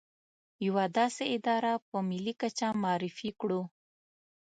يوه 0.65 0.85
داسې 0.97 1.23
اداره 1.37 1.73
په 1.87 1.97
ملي 2.09 2.33
کچه 2.41 2.67
معرفي 2.83 3.29
کړو. 3.39 3.61